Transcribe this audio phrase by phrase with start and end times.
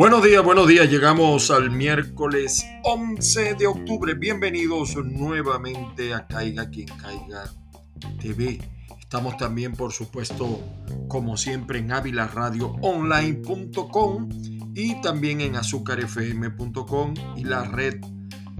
[0.00, 0.88] Buenos días, buenos días.
[0.88, 4.14] Llegamos al miércoles 11 de octubre.
[4.14, 7.44] Bienvenidos nuevamente a Caiga quien caiga
[8.18, 8.66] TV.
[8.98, 10.58] Estamos también, por supuesto,
[11.06, 14.28] como siempre, en avilaradioonline.com
[14.74, 18.00] y también en azúcarfm.com y la red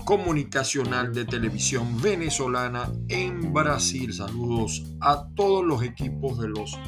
[0.04, 4.13] comunicacional de televisión venezolana en Brasil.
[4.13, 6.79] Saludos a todos los equipos de los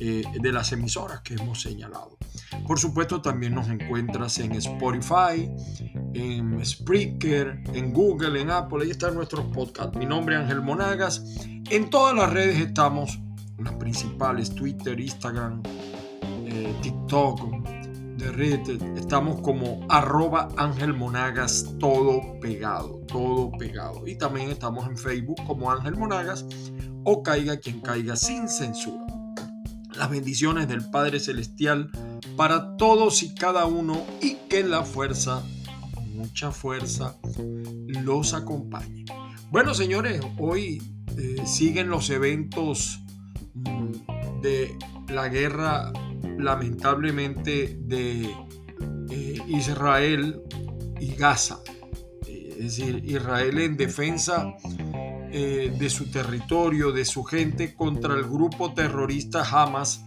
[0.00, 2.16] eh, de las emisoras que hemos señalado.
[2.66, 5.50] Por supuesto, también nos encuentras en Spotify,
[6.14, 8.84] en Spreaker, en Google, en Apple.
[8.84, 9.96] Ahí están nuestros podcasts.
[9.96, 11.24] Mi nombre es Ángel Monagas.
[11.70, 13.18] En todas las redes estamos,
[13.58, 15.62] las principales, Twitter, Instagram,
[16.46, 17.40] eh, TikTok,
[18.16, 18.82] de Reddit.
[18.96, 24.06] Estamos como arroba Ángel Monagas, todo pegado, todo pegado.
[24.06, 26.46] Y también estamos en Facebook como Ángel Monagas
[27.04, 29.06] o caiga quien caiga sin censura
[29.96, 31.90] las bendiciones del Padre Celestial
[32.36, 35.42] para todos y cada uno y que la fuerza,
[36.14, 37.16] mucha fuerza,
[37.86, 39.04] los acompañe.
[39.50, 40.82] Bueno, señores, hoy
[41.18, 43.00] eh, siguen los eventos
[43.54, 44.76] mm, de
[45.08, 45.92] la guerra,
[46.38, 48.34] lamentablemente, de
[49.10, 50.40] eh, Israel
[51.00, 51.60] y Gaza.
[52.26, 54.54] Eh, es decir, Israel en defensa
[55.32, 60.04] de su territorio, de su gente contra el grupo terrorista Hamas,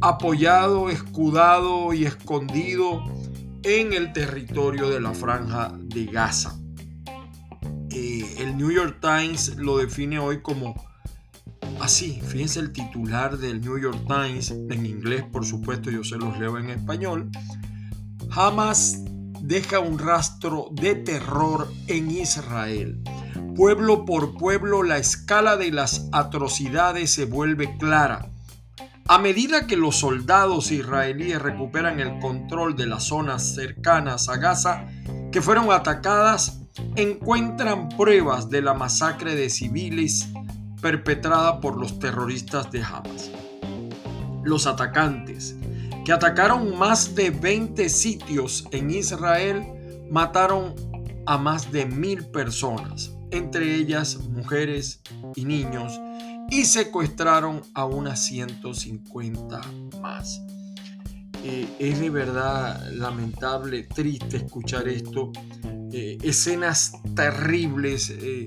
[0.00, 3.02] apoyado, escudado y escondido
[3.62, 6.56] en el territorio de la franja de Gaza.
[7.90, 10.74] Eh, el New York Times lo define hoy como
[11.80, 16.38] así, fíjense el titular del New York Times, en inglés por supuesto, yo se los
[16.38, 17.30] leo en español.
[18.30, 19.02] Hamas
[19.40, 23.02] deja un rastro de terror en Israel.
[23.56, 28.30] Pueblo por pueblo la escala de las atrocidades se vuelve clara.
[29.10, 34.86] A medida que los soldados israelíes recuperan el control de las zonas cercanas a Gaza
[35.32, 36.60] que fueron atacadas,
[36.94, 40.28] encuentran pruebas de la masacre de civiles
[40.82, 43.30] perpetrada por los terroristas de Hamas.
[44.44, 45.56] Los atacantes,
[46.04, 49.64] que atacaron más de 20 sitios en Israel,
[50.10, 50.74] mataron
[51.24, 55.00] a más de mil personas entre ellas mujeres
[55.34, 55.98] y niños,
[56.50, 59.60] y secuestraron a unas 150
[60.00, 60.42] más.
[61.44, 65.32] Eh, es de verdad lamentable, triste escuchar esto.
[65.92, 68.46] Eh, escenas terribles, eh,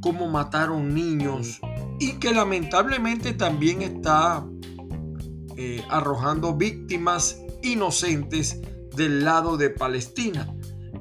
[0.00, 1.60] cómo mataron niños
[2.00, 4.44] y que lamentablemente también está
[5.90, 8.60] arrojando víctimas inocentes
[8.96, 10.52] del lado de Palestina.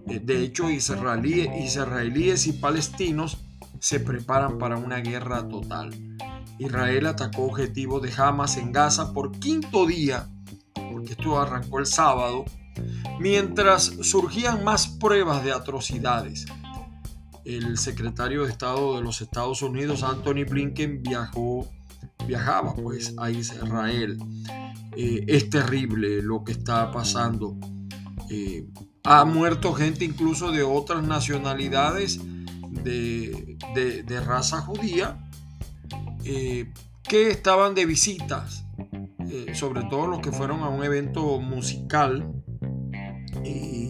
[0.05, 3.43] De hecho, israelíes, y palestinos
[3.81, 5.89] se preparan para una guerra total.
[6.59, 10.29] Israel atacó objetivos de Hamas en Gaza por quinto día,
[10.91, 12.45] porque esto arrancó el sábado,
[13.19, 16.45] mientras surgían más pruebas de atrocidades.
[17.43, 21.67] El secretario de Estado de los Estados Unidos, Anthony Blinken, viajó,
[22.27, 24.19] viajaba pues a Israel.
[24.95, 27.57] Eh, es terrible lo que está pasando.
[28.29, 28.67] Eh,
[29.03, 32.21] ha muerto gente incluso de otras nacionalidades
[32.71, 35.17] de, raza judía
[36.23, 36.71] eh,
[37.03, 38.65] que estaban de visitas,
[39.29, 42.31] eh, sobre todo los que fueron a un evento musical
[43.43, 43.89] y,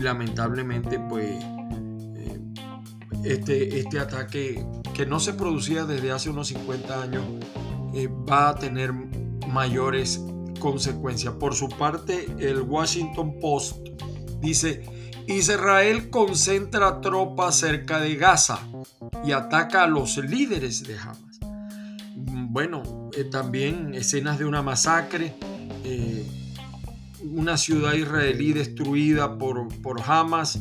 [0.00, 2.40] lamentablemente pues eh,
[3.22, 7.24] este, este ataque que no se producía desde hace unos 50 años
[8.28, 8.92] va a tener
[9.48, 10.20] mayores
[10.58, 11.34] consecuencias.
[11.34, 13.84] Por su parte, el Washington Post
[14.44, 14.82] Dice,
[15.26, 18.60] Israel concentra tropas cerca de Gaza
[19.24, 21.40] y ataca a los líderes de Hamas.
[22.16, 25.34] Bueno, eh, también escenas de una masacre,
[25.84, 26.26] eh,
[27.22, 30.58] una ciudad israelí destruida por, por Hamas,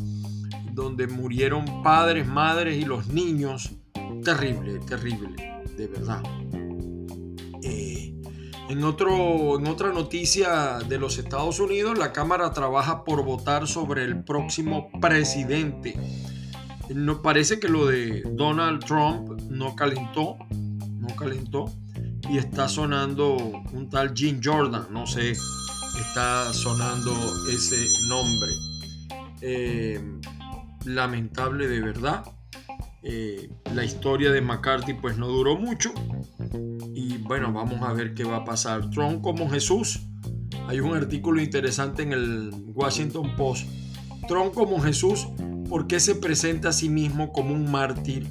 [0.71, 3.71] donde murieron padres, madres y los niños.
[4.23, 6.23] Terrible, terrible, de verdad.
[8.73, 14.03] En, otro, en otra noticia de los Estados Unidos, la Cámara trabaja por votar sobre
[14.03, 15.95] el próximo presidente.
[16.89, 21.71] No, parece que lo de Donald Trump no calentó, no calentó,
[22.27, 23.35] y está sonando
[23.73, 25.33] un tal Jim Jordan, no sé,
[25.99, 27.13] está sonando
[27.51, 27.77] ese
[28.07, 28.53] nombre.
[29.41, 30.01] Eh,
[30.85, 32.23] lamentable de verdad.
[33.03, 35.93] Eh, la historia de McCarthy pues no duró mucho
[37.25, 38.89] bueno, vamos a ver qué va a pasar.
[38.89, 40.01] Trump como Jesús.
[40.67, 43.67] Hay un artículo interesante en el Washington Post.
[44.27, 45.27] Trump como Jesús,
[45.67, 48.27] ¿por qué se presenta a sí mismo como un mártir?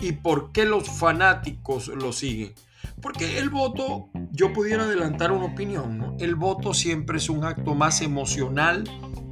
[0.00, 2.52] ¿Y por qué los fanáticos lo siguen?
[3.00, 6.16] Porque el voto yo pudiera adelantar una opinión.
[6.20, 8.84] El voto siempre es un acto más emocional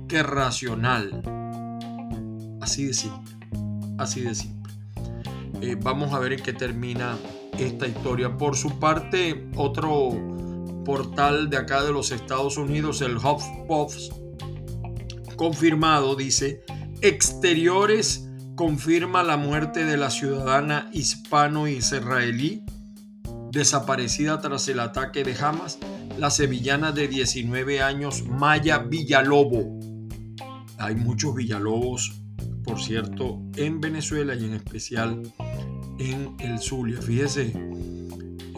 [0.09, 1.23] que racional.
[2.61, 3.33] Así de simple.
[3.99, 4.73] Así de simple.
[5.63, 7.17] Eh, vamos a ver en qué termina
[7.59, 8.37] esta historia.
[8.37, 10.11] Por su parte, otro
[10.85, 14.13] portal de acá de los Estados Unidos, el HuffPost,
[15.37, 16.63] confirmado, dice,
[17.01, 22.65] exteriores confirma la muerte de la ciudadana hispano-israelí
[23.51, 25.79] desaparecida tras el ataque de Hamas,
[26.19, 29.79] la sevillana de 19 años Maya Villalobo.
[30.79, 32.23] Hay muchos Villalobos,
[32.65, 35.23] por cierto, en Venezuela y en especial
[36.01, 37.01] en el Zulia.
[37.01, 37.53] Fíjese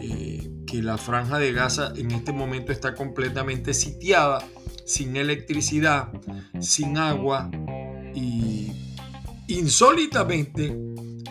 [0.01, 4.43] eh, que la franja de Gaza en este momento está completamente sitiada,
[4.85, 6.09] sin electricidad,
[6.59, 7.51] sin agua
[8.15, 8.71] y
[9.47, 10.75] insólitamente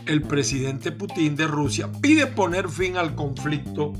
[0.06, 3.92] el presidente Putin de Rusia pide poner fin al conflicto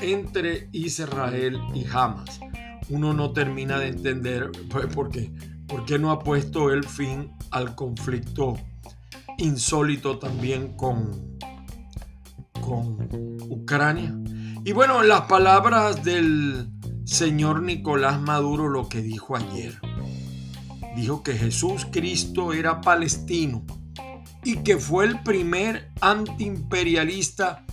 [0.00, 2.40] entre Israel y Hamas.
[2.88, 5.32] Uno no termina de entender pues, por qué,
[5.66, 8.56] por qué no ha puesto el fin al conflicto
[9.38, 11.38] insólito también con,
[12.60, 13.08] con
[13.48, 14.14] Ucrania.
[14.64, 16.68] Y bueno, las palabras del
[17.04, 19.80] señor Nicolás Maduro, lo que dijo ayer.
[20.94, 23.64] Dijo que Jesús Cristo era palestino
[24.44, 27.64] y que fue el primer antiimperialista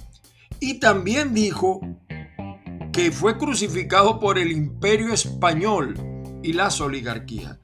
[0.59, 1.81] y también dijo
[2.93, 5.95] que fue crucificado por el imperio español
[6.45, 7.57] y las oligarquías.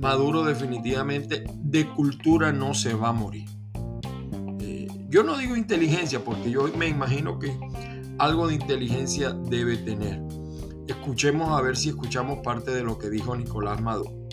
[0.00, 3.46] Maduro definitivamente de cultura no se va a morir.
[4.60, 7.54] Eh, yo no digo inteligencia porque yo me imagino que
[8.18, 10.22] algo de inteligencia debe tener.
[10.88, 14.23] Escuchemos a ver si escuchamos parte de lo que dijo Nicolás Maduro.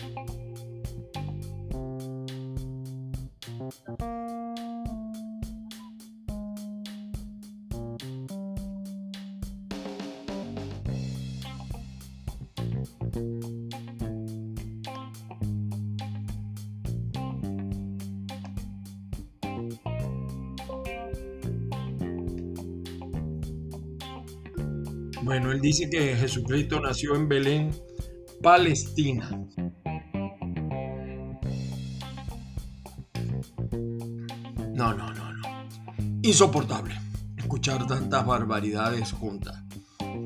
[25.22, 27.70] Bueno, él dice que Jesucristo nació en Belén,
[28.42, 29.30] Palestina.
[34.74, 35.68] No, no, no, no.
[36.22, 36.98] Insoportable
[37.36, 39.62] escuchar tantas barbaridades juntas.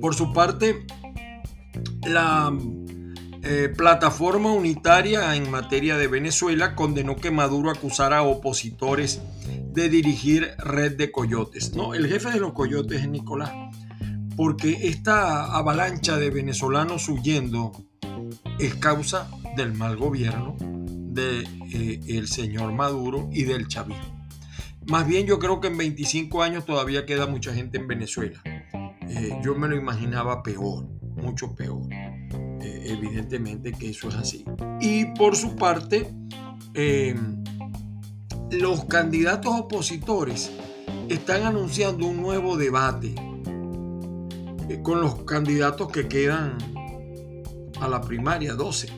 [0.00, 0.86] Por su parte,
[2.06, 2.56] la
[3.42, 9.20] eh, plataforma unitaria en materia de Venezuela condenó que Maduro acusara a opositores
[9.72, 11.74] de dirigir red de coyotes.
[11.74, 13.65] No, el jefe de los coyotes es Nicolás
[14.36, 17.72] porque esta avalancha de venezolanos huyendo
[18.58, 24.28] es causa del mal gobierno del de, eh, señor Maduro y del chavismo.
[24.86, 28.40] Más bien yo creo que en 25 años todavía queda mucha gente en Venezuela.
[29.08, 30.86] Eh, yo me lo imaginaba peor,
[31.16, 31.88] mucho peor.
[31.90, 34.44] Eh, evidentemente que eso es así.
[34.80, 36.12] Y por su parte,
[38.50, 40.52] los candidatos opositores
[41.08, 43.14] están anunciando un nuevo debate
[44.82, 46.58] con los candidatos que quedan
[47.80, 48.88] a la primaria, 12.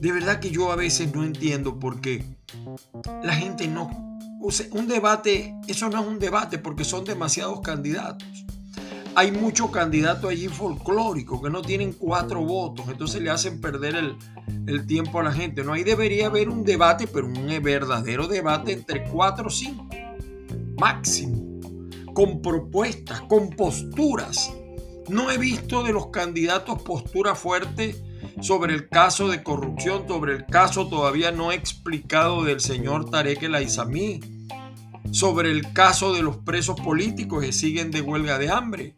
[0.00, 2.24] De verdad que yo a veces no entiendo por qué
[3.22, 3.90] la gente no...
[4.72, 8.28] Un debate, eso no es un debate porque son demasiados candidatos.
[9.14, 14.16] Hay muchos candidatos allí folclóricos que no tienen cuatro votos, entonces le hacen perder el,
[14.66, 15.64] el tiempo a la gente.
[15.64, 19.88] No, ahí debería haber un debate, pero un verdadero debate entre cuatro o cinco,
[20.78, 21.60] máximo,
[22.12, 24.52] con propuestas, con posturas
[25.08, 27.94] no he visto de los candidatos postura fuerte
[28.40, 33.54] sobre el caso de corrupción, sobre el caso todavía no explicado del señor Tarek El
[33.54, 34.20] Aizamí,
[35.10, 38.96] sobre el caso de los presos políticos que siguen de huelga de hambre,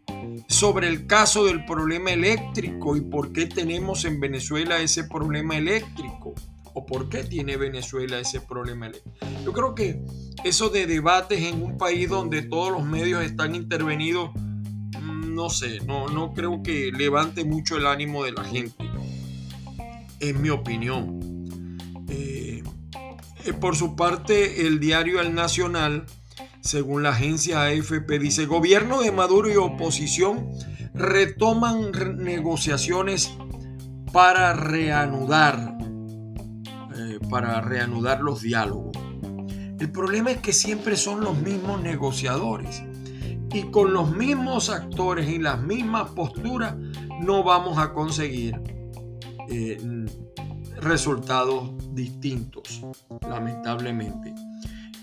[0.49, 6.35] sobre el caso del problema eléctrico y por qué tenemos en Venezuela ese problema eléctrico
[6.73, 9.17] o por qué tiene Venezuela ese problema eléctrico.
[9.45, 10.01] Yo creo que
[10.45, 14.31] eso de debates en un país donde todos los medios están intervenidos
[15.37, 18.91] no sé, no, no creo que levante mucho el ánimo de la gente,
[20.19, 21.77] en mi opinión.
[22.09, 22.63] Eh,
[23.45, 26.07] eh, por su parte, el diario El Nacional,
[26.63, 30.53] según la agencia AFP, dice, gobierno de Maduro y oposición
[30.95, 33.31] retoman negociaciones
[34.15, 35.77] para reanudar,
[36.97, 38.97] eh, para reanudar los diálogos.
[39.79, 42.83] El problema es que siempre son los mismos negociadores
[43.57, 46.77] y con los mismos actores y las mismas posturas
[47.21, 48.61] no vamos a conseguir
[49.49, 49.81] eh,
[50.83, 52.85] resultados distintos,
[53.27, 54.35] lamentablemente.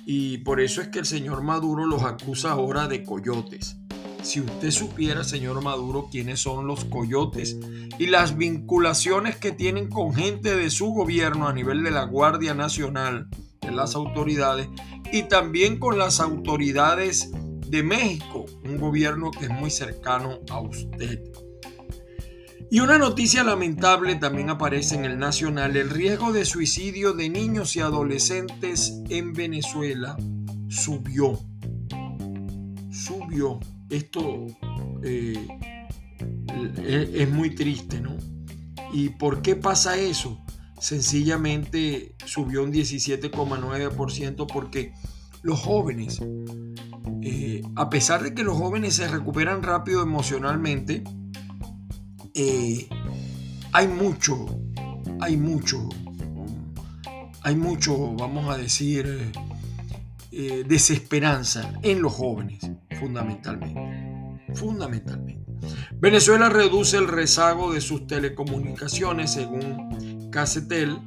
[0.06, 3.78] Y por eso es que el señor Maduro los acusa ahora de coyotes.
[4.22, 7.58] Si usted supiera, señor Maduro, quiénes son los coyotes
[7.98, 12.54] y las vinculaciones que tienen con gente de su gobierno a nivel de la Guardia
[12.54, 13.30] Nacional,
[13.62, 14.70] de las autoridades,
[15.12, 17.32] y también con las autoridades
[17.74, 21.24] de México, un gobierno que es muy cercano a usted.
[22.70, 27.76] Y una noticia lamentable también aparece en el Nacional, el riesgo de suicidio de niños
[27.76, 30.16] y adolescentes en Venezuela
[30.70, 31.40] subió.
[32.92, 33.60] Subió.
[33.90, 34.46] Esto
[35.04, 35.48] eh,
[36.86, 38.16] es muy triste, ¿no?
[38.94, 40.46] ¿Y por qué pasa eso?
[40.80, 44.94] Sencillamente subió un 17,9% porque
[45.42, 46.22] los jóvenes,
[47.26, 51.06] eh, a pesar de que los jóvenes se recuperan rápido emocionalmente,
[52.34, 52.90] eh,
[53.72, 54.46] hay mucho,
[55.22, 55.88] hay mucho,
[57.42, 59.32] hay mucho, vamos a decir,
[60.34, 62.60] eh, desesperanza en los jóvenes,
[63.00, 64.44] fundamentalmente.
[64.54, 65.46] Fundamentalmente.
[65.94, 71.00] Venezuela reduce el rezago de sus telecomunicaciones, según Casetel,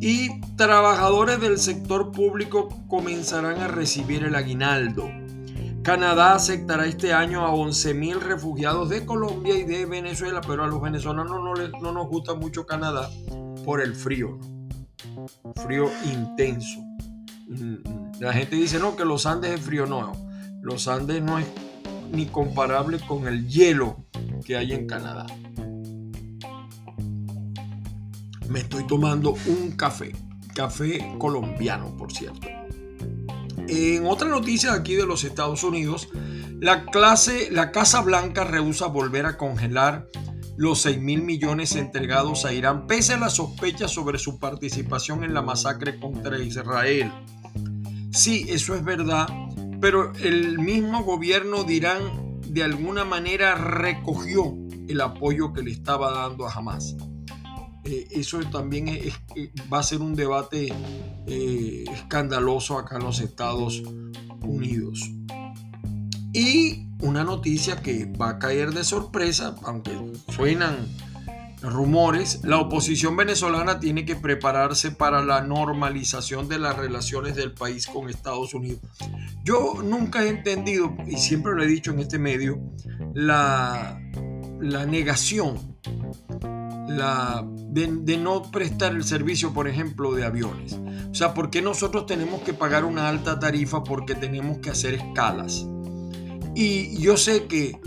[0.00, 5.08] y trabajadores del sector público comenzarán a recibir el aguinaldo.
[5.86, 10.82] Canadá aceptará este año a 11.000 refugiados de Colombia y de Venezuela, pero a los
[10.82, 13.08] venezolanos no, no nos gusta mucho Canadá
[13.64, 14.36] por el frío.
[15.54, 16.80] Frío intenso.
[17.46, 19.86] Mm, la gente dice, no, que los Andes es frío.
[19.86, 20.10] No,
[20.60, 21.46] los Andes no es
[22.10, 23.98] ni comparable con el hielo
[24.44, 25.26] que hay en Canadá.
[28.48, 30.16] Me estoy tomando un café,
[30.52, 32.65] café colombiano, por cierto.
[33.68, 36.08] En otra noticia aquí de los Estados Unidos,
[36.60, 40.06] la, clase, la Casa Blanca rehúsa volver a congelar
[40.56, 45.34] los 6 mil millones entregados a Irán, pese a las sospechas sobre su participación en
[45.34, 47.12] la masacre contra Israel.
[48.12, 49.26] Sí, eso es verdad,
[49.80, 54.56] pero el mismo gobierno de Irán de alguna manera recogió
[54.88, 56.96] el apoyo que le estaba dando a Hamas.
[57.86, 58.86] Eh, eso también
[59.72, 60.72] va a ser un debate
[61.26, 63.82] eh, escandaloso acá en los Estados
[64.42, 65.10] Unidos.
[66.32, 69.92] Y una noticia que va a caer de sorpresa, aunque
[70.28, 70.88] suenan
[71.62, 77.86] rumores, la oposición venezolana tiene que prepararse para la normalización de las relaciones del país
[77.86, 78.80] con Estados Unidos.
[79.44, 82.60] Yo nunca he entendido, y siempre lo he dicho en este medio,
[83.14, 83.98] la,
[84.60, 85.76] la negación
[86.88, 87.46] la,
[87.84, 90.78] de, no prestar el servicio, por ejemplo, de aviones.
[91.10, 94.94] O sea, ¿por qué nosotros tenemos que pagar una alta tarifa porque tenemos que hacer
[94.94, 95.66] escalas?
[96.54, 97.78] Y yo sé que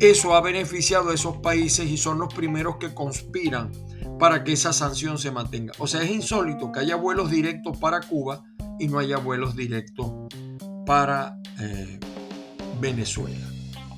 [0.00, 3.72] eso ha beneficiado a esos países y son los primeros que conspiran
[4.18, 5.74] para que esa sanción se mantenga.
[5.78, 8.42] O sea, es insólito que haya vuelos directos para Cuba
[8.78, 10.10] y no haya vuelos directos
[10.86, 12.00] para eh,
[12.80, 13.46] Venezuela.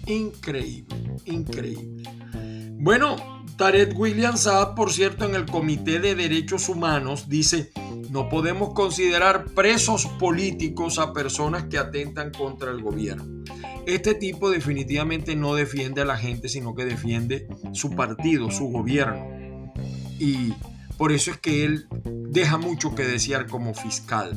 [0.07, 2.03] Increíble, increíble.
[2.81, 7.73] Bueno, Tarek William Saab, por cierto, en el Comité de Derechos Humanos, dice,
[8.09, 13.43] no podemos considerar presos políticos a personas que atentan contra el gobierno.
[13.85, 19.27] Este tipo definitivamente no defiende a la gente, sino que defiende su partido, su gobierno.
[20.21, 20.55] Y
[20.97, 21.89] por eso es que él
[22.31, 24.37] deja mucho que desear como fiscal.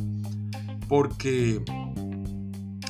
[0.89, 1.61] Porque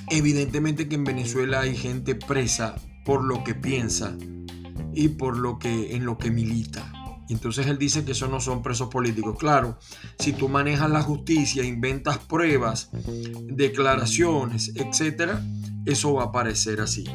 [0.09, 4.15] evidentemente que en Venezuela hay gente presa por lo que piensa
[4.93, 6.91] y por lo que en lo que milita.
[7.29, 9.37] Entonces él dice que eso no son presos políticos.
[9.39, 9.79] Claro,
[10.19, 15.41] si tú manejas la justicia, inventas pruebas, declaraciones, etcétera,
[15.85, 17.05] eso va a parecer así.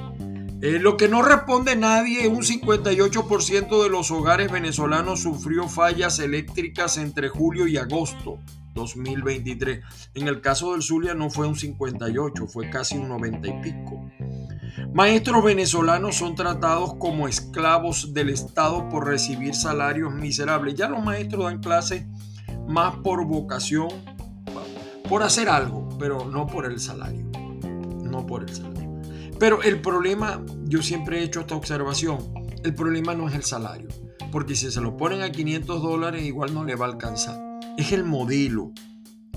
[0.63, 6.97] Eh, lo que no responde nadie, un 58% de los hogares venezolanos sufrió fallas eléctricas
[6.97, 8.39] entre julio y agosto
[8.77, 9.85] 2023.
[10.15, 14.11] En el caso del Zulia no fue un 58, fue casi un 90 y pico.
[14.93, 20.75] Maestros venezolanos son tratados como esclavos del Estado por recibir salarios miserables.
[20.75, 22.07] Ya los maestros dan clases
[22.69, 23.89] más por vocación,
[25.09, 27.27] por hacer algo, pero no por el salario
[28.07, 29.01] no por el salario.
[29.39, 32.19] Pero el problema, yo siempre he hecho esta observación,
[32.65, 33.89] el problema no es el salario,
[34.33, 37.39] porque si se lo ponen a 500 dólares igual no le va a alcanzar.
[37.77, 38.73] Es el modelo,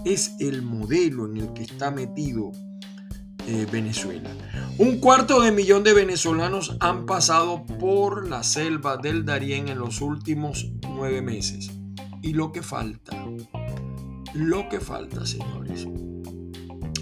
[0.06, 2.52] es el modelo en el que está metido
[3.50, 4.30] eh, Venezuela.
[4.78, 10.02] Un cuarto de millón de venezolanos han pasado por la selva del Darién en los
[10.02, 11.72] últimos nueve meses.
[12.22, 13.26] Y lo que falta,
[14.36, 15.88] lo que falta, señores,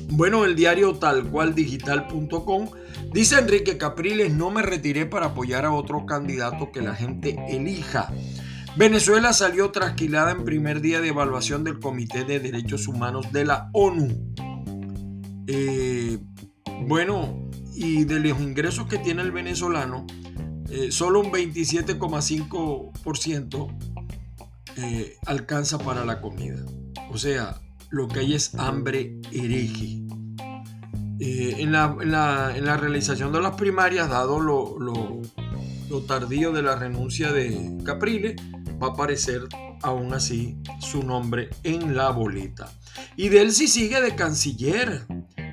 [0.10, 2.70] bueno, el diario tal cual digital.com
[3.12, 8.10] dice Enrique Capriles, no me retiré para apoyar a otro candidato que la gente elija.
[8.78, 13.70] Venezuela salió trasquilada en primer día de evaluación del Comité de Derechos Humanos de la
[13.74, 14.08] ONU.
[15.48, 16.20] Eh,
[16.82, 20.08] bueno, y de los ingresos que tiene el venezolano,
[20.70, 23.78] eh, solo un 27,5%
[24.78, 26.64] eh, alcanza para la comida.
[27.10, 30.04] O sea, lo que hay es hambre hereje.
[31.20, 37.76] Eh, en, la, realización de las primarias, dado lo, lo, tardío de la renuncia de
[37.84, 38.36] Capriles,
[38.82, 39.42] va a aparecer
[39.82, 42.72] aún así su nombre en la boleta.
[43.16, 45.08] Y de él sí sigue de canciller.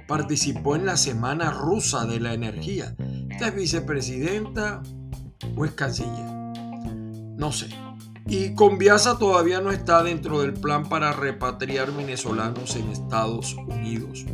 [0.07, 2.95] Participó en la Semana Rusa de la Energía.
[3.31, 4.83] ¿Esta es vicepresidenta
[5.57, 6.31] o es canciller?
[7.37, 7.69] No sé.
[8.27, 14.25] Y Conviasa todavía no está dentro del plan para repatriar venezolanos en Estados Unidos.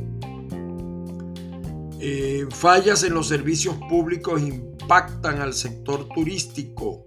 [1.98, 7.04] Eh, fallas en los servicios públicos impactan al sector turístico.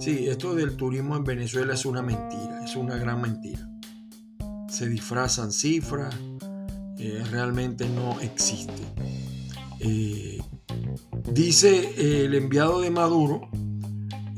[0.00, 3.68] Sí, esto del turismo en Venezuela es una mentira, es una gran mentira.
[4.68, 6.14] Se disfrazan cifras,
[6.98, 8.72] eh, realmente no existe.
[9.80, 10.40] Eh,
[11.32, 13.48] dice el enviado de Maduro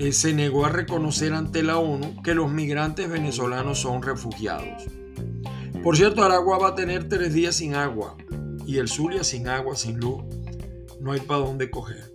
[0.00, 4.84] eh, se negó a reconocer ante la ONU que los migrantes venezolanos son refugiados.
[5.82, 8.16] Por cierto, Aragua va a tener tres días sin agua
[8.66, 10.22] y el Zulia sin agua, sin luz.
[11.00, 12.10] No hay para dónde coger.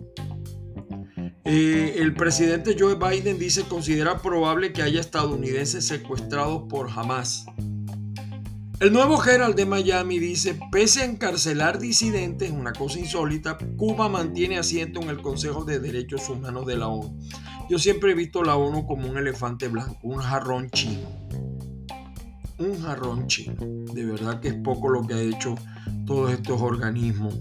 [1.44, 7.46] Eh, el presidente Joe Biden dice considera probable que haya estadounidenses secuestrados por Hamas.
[8.78, 14.58] El nuevo Herald de Miami dice, pese a encarcelar disidentes, una cosa insólita, Cuba mantiene
[14.58, 17.18] asiento en el Consejo de Derechos Humanos de la ONU.
[17.70, 21.08] Yo siempre he visto la ONU como un elefante blanco, un jarrón chino.
[22.58, 23.56] Un jarrón chino.
[23.94, 25.54] De verdad que es poco lo que ha hecho
[26.04, 27.34] todos estos organismos.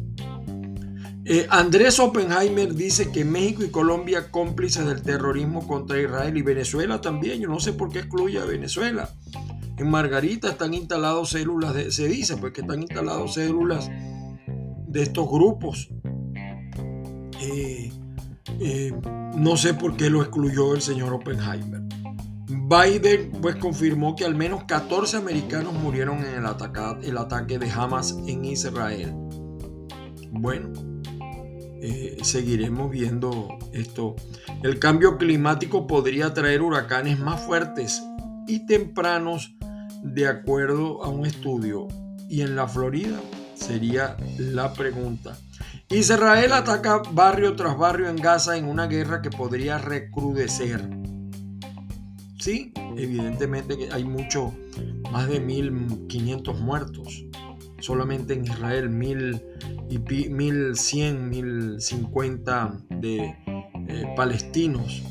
[1.25, 7.01] Eh, Andrés Oppenheimer dice que México y Colombia cómplices del terrorismo contra Israel y Venezuela
[7.01, 7.41] también.
[7.41, 9.09] Yo no sé por qué excluye a Venezuela.
[9.77, 13.89] En Margarita están instalados células, de, se dice pues que están instalados células
[14.87, 15.89] de estos grupos.
[17.41, 17.91] Eh,
[18.59, 18.93] eh,
[19.35, 21.81] no sé por qué lo excluyó el señor Oppenheimer.
[22.47, 26.45] Biden pues confirmó que al menos 14 americanos murieron en el,
[27.03, 29.13] el ataque de Hamas en Israel.
[30.31, 30.71] Bueno,
[31.81, 34.15] eh, seguiremos viendo esto.
[34.63, 38.01] El cambio climático podría traer huracanes más fuertes
[38.47, 39.55] y tempranos
[40.05, 41.87] de acuerdo a un estudio.
[42.29, 43.19] Y en la Florida
[43.55, 45.37] sería la pregunta.
[45.89, 50.87] Israel ataca barrio tras barrio en Gaza en una guerra que podría recrudecer.
[52.39, 54.53] Sí, evidentemente que hay mucho,
[55.11, 57.25] más de 1.500 muertos.
[57.79, 59.41] Solamente en Israel, mil
[59.89, 63.35] y 1.100, 1.050 de
[63.87, 65.03] eh, palestinos.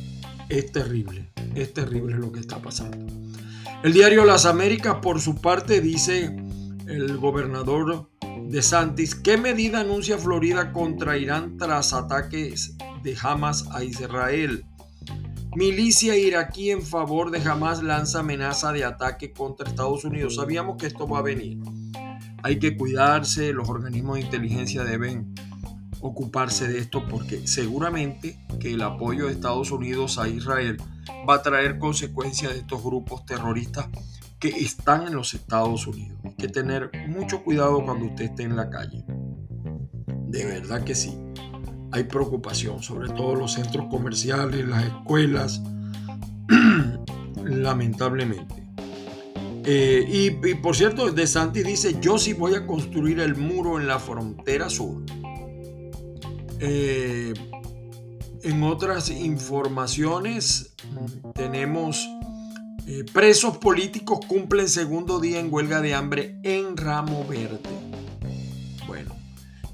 [0.48, 3.33] Es terrible, es terrible lo que está pasando.
[3.84, 6.34] El diario Las Américas, por su parte, dice
[6.86, 8.08] el gobernador
[8.48, 14.64] de Santis, ¿qué medida anuncia Florida contra Irán tras ataques de Hamas a Israel?
[15.54, 20.36] Milicia iraquí en favor de Hamas lanza amenaza de ataque contra Estados Unidos.
[20.36, 21.58] Sabíamos que esto va a venir.
[22.42, 25.34] Hay que cuidarse, los organismos de inteligencia deben
[26.00, 30.78] ocuparse de esto porque seguramente que el apoyo de Estados Unidos a Israel
[31.28, 33.88] va a traer consecuencias de estos grupos terroristas
[34.38, 36.18] que están en los Estados Unidos.
[36.24, 39.04] Hay que tener mucho cuidado cuando usted esté en la calle.
[40.26, 41.16] De verdad que sí.
[41.92, 45.62] Hay preocupación, sobre todo los centros comerciales, las escuelas,
[47.44, 48.64] lamentablemente.
[49.66, 53.86] Eh, y, por cierto, De Santi dice, yo sí voy a construir el muro en
[53.86, 55.02] la frontera sur.
[56.60, 57.32] Eh,
[58.44, 60.74] en otras informaciones
[61.34, 62.06] tenemos
[62.86, 67.58] eh, presos políticos cumplen segundo día en huelga de hambre en Ramo Verde.
[68.86, 69.16] Bueno,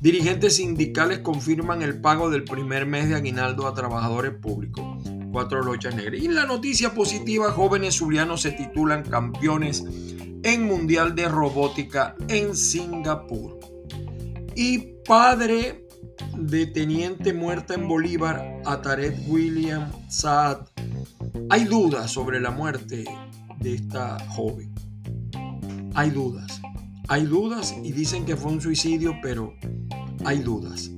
[0.00, 4.85] dirigentes sindicales confirman el pago del primer mes de aguinaldo a trabajadores públicos.
[5.33, 6.22] Cuatro lochas negras.
[6.22, 9.85] Y la noticia positiva, jóvenes zulianos se titulan campeones
[10.42, 13.59] en Mundial de Robótica en Singapur.
[14.54, 15.87] Y padre
[16.37, 20.66] de teniente muerta en Bolívar, Ataret William Saad
[21.52, 23.04] hay dudas sobre la muerte
[23.59, 24.72] de esta joven.
[25.94, 26.61] Hay dudas.
[27.09, 29.54] Hay dudas y dicen que fue un suicidio, pero
[30.24, 30.92] hay dudas.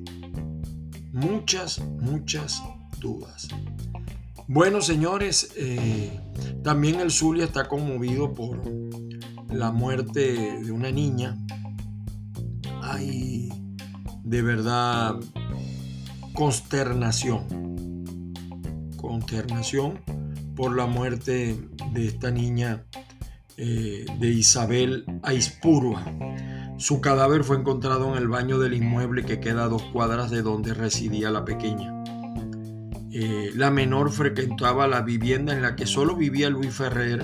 [1.11, 2.63] Muchas, muchas
[3.01, 3.49] dudas.
[4.47, 6.21] Bueno, señores, eh,
[6.63, 8.61] también el Zulia está conmovido por
[9.51, 11.39] la muerte de una niña.
[12.83, 13.49] Hay
[14.33, 15.17] de verdad
[16.33, 18.33] consternación.
[18.97, 20.01] Consternación
[20.57, 21.55] por la muerte
[21.93, 22.83] de esta niña
[23.59, 26.03] eh, de Isabel Aispurua.
[26.79, 30.41] Su cadáver fue encontrado en el baño del inmueble que queda a dos cuadras de
[30.41, 32.03] donde residía la pequeña.
[33.13, 37.23] Eh, la menor frecuentaba la vivienda en la que solo vivía Luis Ferrer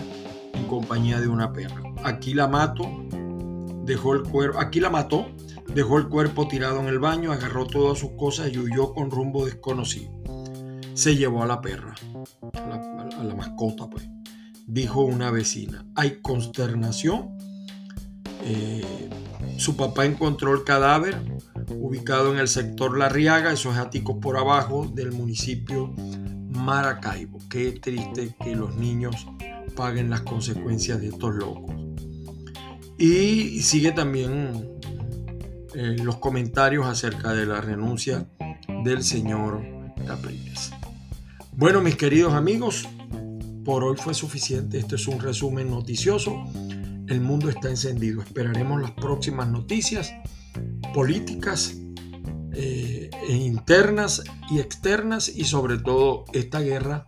[0.52, 1.80] en compañía de una perra.
[2.04, 2.84] Aquí la mató,
[3.84, 5.26] dejó el cuerpo, aquí la mató,
[5.74, 9.44] dejó el cuerpo tirado en el baño, agarró todas sus cosas y huyó con rumbo
[9.44, 10.10] desconocido.
[10.94, 11.94] Se llevó a la perra,
[12.54, 14.08] a la mascota, pues
[14.66, 15.84] dijo una vecina.
[15.94, 17.36] Hay consternación.
[18.44, 19.08] Eh,
[19.56, 21.20] su papá encontró el cadáver
[21.70, 25.94] ubicado en el sector La Riaga, esos áticos por abajo del municipio
[26.50, 27.38] Maracaibo.
[27.48, 29.26] Qué triste que los niños
[29.74, 31.74] paguen las consecuencias de estos locos.
[32.98, 34.78] Y sigue también
[35.74, 38.26] eh, los comentarios acerca de la renuncia
[38.84, 39.62] del señor
[40.06, 40.70] Capriles.
[41.52, 42.88] Bueno, mis queridos amigos,
[43.64, 44.78] por hoy fue suficiente.
[44.78, 46.44] Este es un resumen noticioso.
[47.06, 48.22] El mundo está encendido.
[48.22, 50.12] Esperaremos las próximas noticias
[50.94, 51.76] políticas
[52.52, 57.06] eh, e internas y externas y sobre todo esta guerra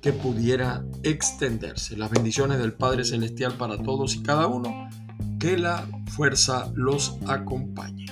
[0.00, 1.96] que pudiera extenderse.
[1.96, 4.88] Las bendiciones del Padre Celestial para todos y cada uno.
[5.38, 8.06] Que la fuerza los acompañe.